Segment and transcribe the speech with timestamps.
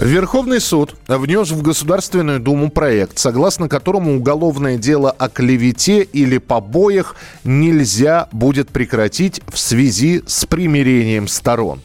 [0.00, 7.14] Верховный суд внес в Государственную Думу проект, согласно которому уголовное дело о клевете или побоях
[7.44, 11.80] нельзя будет прекратить в связи с примирением сторон.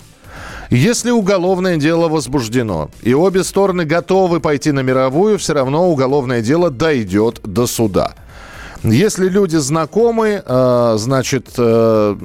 [0.72, 6.72] Если уголовное дело возбуждено, и обе стороны готовы пойти на мировую, все равно уголовное дело
[6.72, 8.14] дойдет до суда.
[8.84, 12.16] Если люди знакомы, э, значит, э,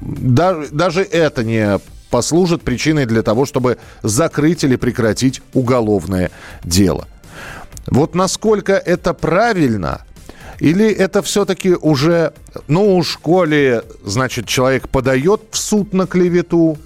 [0.00, 1.78] даже, даже это не
[2.14, 6.30] послужит причиной для того, чтобы закрыть или прекратить уголовное
[6.62, 7.08] дело.
[7.88, 10.02] Вот насколько это правильно,
[10.60, 12.32] или это все-таки уже,
[12.68, 16.78] ну, в школе, значит, человек подает в суд на клевету,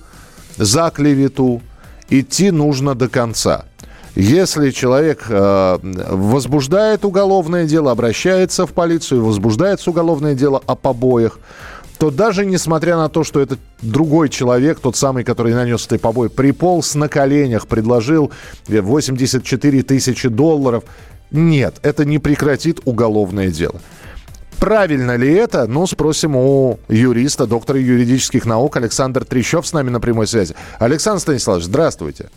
[0.56, 1.60] за клевету,
[2.08, 3.66] идти нужно до конца.
[4.14, 11.38] Если человек э, возбуждает уголовное дело, обращается в полицию, возбуждается уголовное дело о побоях,
[11.98, 16.30] то даже несмотря на то, что этот другой человек, тот самый, который нанес этой побой,
[16.30, 18.32] приполз на коленях, предложил
[18.68, 20.84] 84 тысячи долларов,
[21.30, 23.80] нет, это не прекратит уголовное дело.
[24.58, 25.66] Правильно ли это?
[25.66, 30.54] Ну, спросим у юриста, доктора юридических наук Александр Трещев с нами на прямой связи.
[30.78, 32.30] Александр Станиславович, здравствуйте.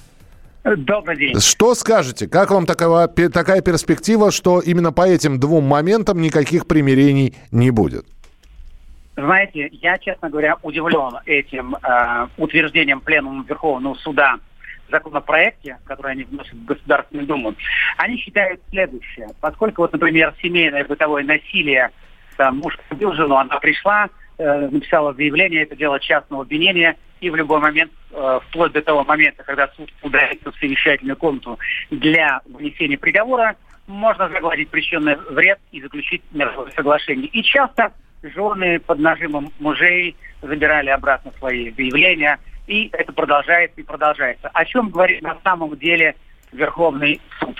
[0.64, 1.40] Добрый день.
[1.40, 2.28] Что скажете?
[2.28, 8.06] Как вам такова, такая перспектива, что именно по этим двум моментам никаких примирений не будет?
[9.16, 14.38] Знаете, я, честно говоря, удивлен этим э, утверждением Пленума Верховного Суда
[14.92, 17.56] законопроекте, который они вносят в Государственную Думу.
[17.98, 19.30] Они считают следующее.
[19.40, 21.90] Поскольку, вот, например, семейное бытовое насилие,
[22.38, 27.36] там, муж убил жену, она пришла, э, написала заявление, это дело частного обвинения, и в
[27.36, 31.58] любой момент, э, вплоть до того момента, когда суд удалится в совещательную комнату
[31.90, 33.56] для вынесения приговора,
[33.88, 37.28] можно загладить причинный вред и заключить мировое соглашение.
[37.28, 37.92] И часто
[38.24, 44.50] жены под нажимом мужей забирали обратно свои заявления, и это продолжается и продолжается.
[44.54, 46.16] О чем говорит на самом деле
[46.52, 47.58] Верховный суд?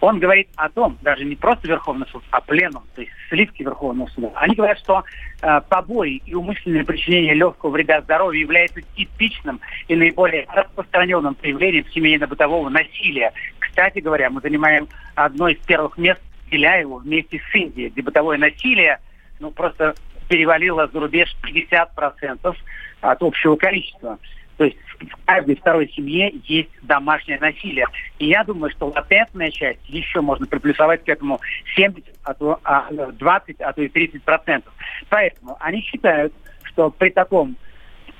[0.00, 4.08] Он говорит о том, даже не просто Верховный суд, а пленум, то есть сливки Верховного
[4.08, 4.30] суда.
[4.34, 5.04] Они говорят, что
[5.42, 12.68] э, побои и умышленное причинение легкого вреда здоровью является типичным и наиболее распространенным проявлением семейно-бытового
[12.68, 13.32] насилия.
[13.58, 16.20] Кстати говоря, мы занимаем одно из первых мест
[16.50, 18.98] Беляеву вместе с Индией, где бытовое насилие–
[19.40, 19.94] ну, просто
[20.28, 22.56] перевалило за рубеж 50%
[23.00, 24.18] от общего количества.
[24.56, 27.86] То есть в каждой второй семье есть домашнее насилие.
[28.18, 31.40] И я думаю, что латентная часть еще можно приплюсовать к этому
[31.74, 34.72] 70, а то, а, 20, а то и 30 процентов.
[35.08, 37.56] Поэтому они считают, что при таком,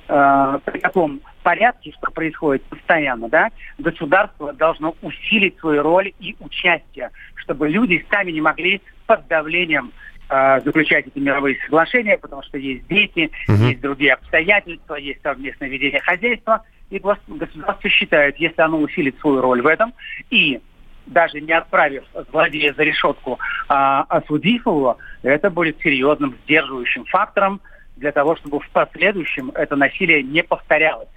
[0.09, 7.11] э, при таком порядке, что происходит постоянно, да, государство должно усилить свою роль и участие,
[7.37, 9.93] чтобы люди сами не могли под давлением
[10.35, 13.65] э, заключать эти мировые соглашения, потому что есть дети, угу.
[13.65, 16.63] есть другие обстоятельства, есть совместное ведение хозяйства.
[16.91, 19.95] И государство считает, если оно усилит свою роль в этом
[20.31, 20.61] и
[21.07, 27.61] даже не отправив злодея за решетку, а осудив его, это будет серьезным сдерживающим фактором
[27.97, 31.09] для того, чтобы в последующем это насилие не повторялось.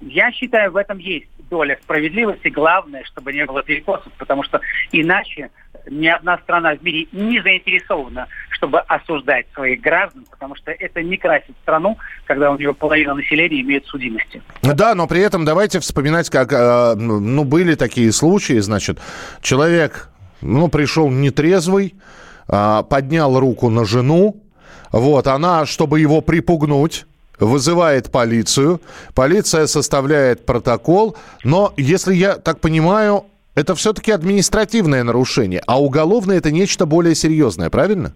[0.00, 2.48] Я считаю, в этом есть доля справедливости.
[2.48, 4.60] Главное, чтобы не было перекосов, потому что
[4.92, 5.50] иначе
[5.88, 11.16] ни одна страна в мире не заинтересована, чтобы осуждать своих граждан, потому что это не
[11.16, 14.42] красит страну, когда у нее половина населения имеет судимости.
[14.62, 19.00] Да, но при этом давайте вспоминать, как э, ну, были такие случаи, значит,
[19.40, 21.94] человек ну, пришел нетрезвый,
[22.48, 24.42] а, поднял руку на жену,
[24.92, 27.06] вот, она, чтобы его припугнуть,
[27.38, 28.80] вызывает полицию,
[29.14, 36.50] полиция составляет протокол, но, если я так понимаю, это все-таки административное нарушение, а уголовное это
[36.50, 38.14] нечто более серьезное, правильно?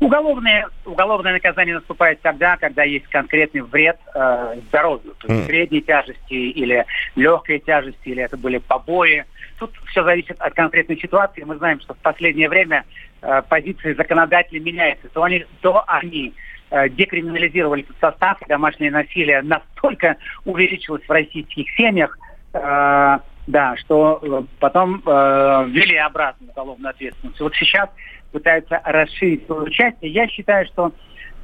[0.00, 5.46] Уголовное, уголовное наказание наступает тогда, когда есть конкретный вред э, здоровью, то есть mm.
[5.46, 6.86] средней тяжести или
[7.16, 9.24] легкой тяжести, или это были побои.
[9.58, 11.42] Тут все зависит от конкретной ситуации.
[11.42, 12.84] Мы знаем, что в последнее время
[13.22, 15.08] э, позиции законодателей меняются.
[15.08, 16.32] То они, то они
[16.70, 22.18] декриминализировали этот состав, домашнее насилие настолько увеличилось в российских семьях,
[22.52, 23.18] э,
[23.48, 27.40] да, что э, потом э, ввели обратно уголовную ответственность.
[27.40, 27.88] Вот сейчас
[28.30, 30.12] пытаются расширить свое участие.
[30.12, 30.92] Я считаю, что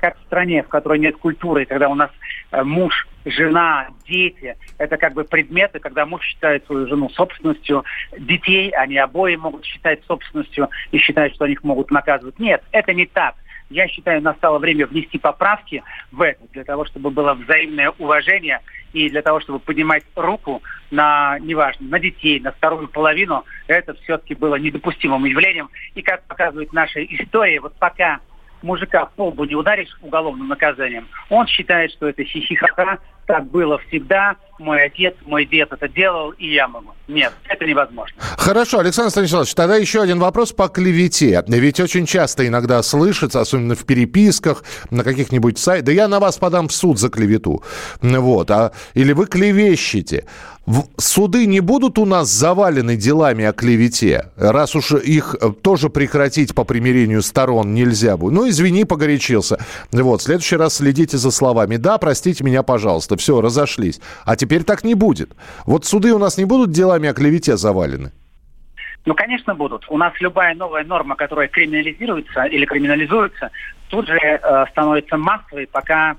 [0.01, 2.11] как в стране, в которой нет культуры, когда у нас
[2.53, 7.85] э, муж, жена, дети, это как бы предметы, когда муж считает свою жену собственностью,
[8.19, 12.39] детей они обои могут считать собственностью и считать, что они их могут наказывать.
[12.39, 13.35] Нет, это не так
[13.75, 15.83] я считаю, настало время внести поправки
[16.13, 18.61] в это, для того, чтобы было взаимное уважение
[18.93, 20.63] и для того, чтобы поднимать руку
[20.93, 25.71] на, неважно, на детей, на вторую половину, это все-таки было недопустимым явлением.
[25.95, 28.21] И как показывает наша история, вот пока
[28.63, 34.37] мужика в полбу не ударишь уголовным наказанием, он считает, что это хихихаха, так было всегда,
[34.59, 36.93] мой отец, мой дед это делал, и я могу.
[37.09, 38.17] Нет, это невозможно.
[38.21, 41.43] Хорошо, Александр Станиславович, тогда еще один вопрос по клевете.
[41.47, 46.39] Ведь очень часто иногда слышится, особенно в переписках, на каких-нибудь сайтах, да я на вас
[46.39, 47.63] подам в суд за клевету.
[48.01, 50.25] Вот, а, или вы клевещете.
[50.97, 56.55] Суды не будут у нас завалены делами о клевете, раз уж их э, тоже прекратить
[56.55, 58.33] по примирению сторон нельзя будет.
[58.33, 59.59] Ну, извини, погорячился.
[59.93, 61.77] Вот, в следующий раз следите за словами.
[61.77, 63.14] Да, простите меня, пожалуйста.
[63.17, 64.01] Все, разошлись.
[64.25, 65.31] А теперь так не будет.
[65.67, 68.13] Вот суды у нас не будут делами о клевете завалены?
[69.07, 69.85] Ну, конечно, будут.
[69.89, 73.51] У нас любая новая норма, которая криминализируется или криминализуется,
[73.89, 76.17] тут же э, становится массовой, пока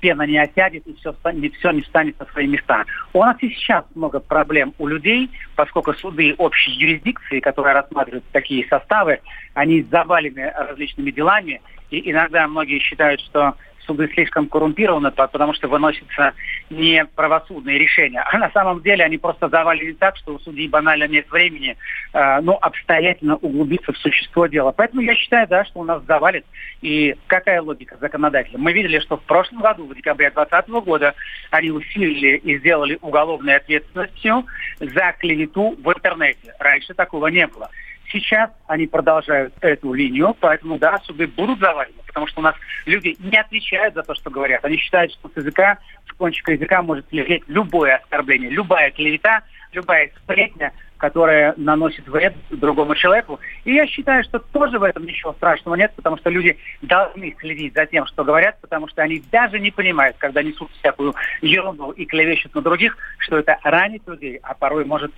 [0.00, 2.84] пена не осядет и все, не, все не встанет на свои места.
[3.12, 8.66] У нас и сейчас много проблем у людей, поскольку суды общей юрисдикции, которые рассматривают такие
[8.68, 9.20] составы,
[9.54, 11.60] они завалены различными делами,
[11.90, 13.54] и иногда многие считают, что
[13.86, 16.34] суды слишком коррумпированы, потому что выносятся
[16.70, 21.08] не правосудные решения, а на самом деле они просто завалены так, что у судей банально
[21.08, 21.76] нет времени,
[22.12, 24.72] э, ну, обстоятельно углубиться в существо дела.
[24.72, 26.44] Поэтому я считаю, да, что у нас завалит.
[26.82, 28.58] И какая логика законодателя?
[28.58, 31.14] Мы видели, что в прошлом году, в декабре 2020 года,
[31.50, 34.44] они усилили и сделали уголовной ответственностью
[34.78, 36.54] за клевету в интернете.
[36.58, 37.70] Раньше такого не было.
[38.12, 43.16] Сейчас они продолжают эту линию, поэтому, да, суды будут завалены, потому что у нас люди
[43.20, 44.64] не отвечают за то, что говорят.
[44.64, 45.78] Они считают, что с языка,
[46.08, 49.42] с кончика языка может лететь любое оскорбление, любая клевета,
[49.72, 53.38] любая сплетня, которая наносит вред другому человеку.
[53.64, 57.74] И я считаю, что тоже в этом ничего страшного нет, потому что люди должны следить
[57.74, 62.04] за тем, что говорят, потому что они даже не понимают, когда несут всякую ерунду и
[62.04, 65.12] клевещут на других, что это ранит людей, а порой может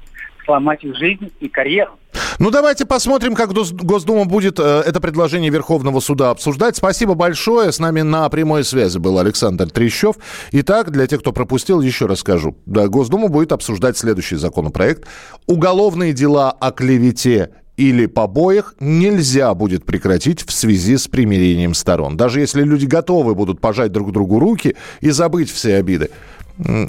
[0.44, 1.99] сломать их жизнь и карьеру.
[2.38, 6.76] Ну, давайте посмотрим, как Госдума будет э, это предложение Верховного суда обсуждать.
[6.76, 7.73] Спасибо большое.
[7.73, 10.17] С нами на прямой связи был Александр Трещев.
[10.52, 12.56] Итак, для тех, кто пропустил, еще расскажу.
[12.67, 15.06] Да, Госдума будет обсуждать следующий законопроект.
[15.46, 22.17] Уголовные дела о клевете или побоях нельзя будет прекратить в связи с примирением сторон.
[22.17, 26.11] Даже если люди готовы будут пожать друг другу руки и забыть все обиды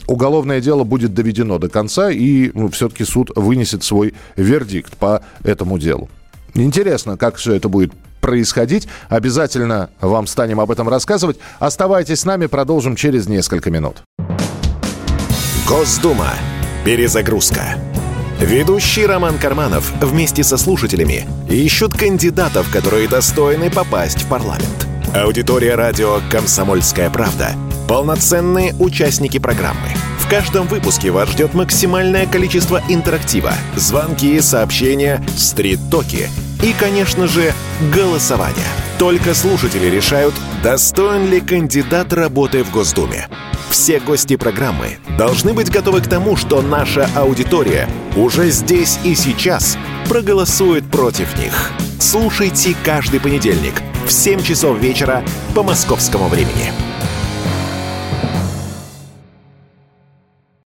[0.07, 5.79] уголовное дело будет доведено до конца, и ну, все-таки суд вынесет свой вердикт по этому
[5.79, 6.09] делу.
[6.53, 8.87] Интересно, как все это будет происходить.
[9.09, 11.37] Обязательно вам станем об этом рассказывать.
[11.59, 14.03] Оставайтесь с нами, продолжим через несколько минут.
[15.67, 16.33] Госдума.
[16.85, 17.77] Перезагрузка.
[18.43, 24.87] Ведущий Роман Карманов вместе со слушателями ищут кандидатов, которые достойны попасть в парламент.
[25.15, 27.51] Аудитория радио «Комсомольская правда»
[27.87, 29.87] Полноценные участники программы.
[30.19, 36.29] В каждом выпуске вас ждет максимальное количество интерактива, звонки, сообщения, стрит-токи
[36.63, 37.53] и, конечно же,
[37.93, 38.65] голосование.
[38.99, 43.27] Только слушатели решают, достоин ли кандидат работы в Госдуме.
[43.73, 49.79] Все гости программы должны быть готовы к тому, что наша аудитория уже здесь и сейчас
[50.07, 51.71] проголосует против них.
[51.99, 53.73] Слушайте каждый понедельник
[54.05, 55.23] в 7 часов вечера
[55.55, 56.71] по московскому времени.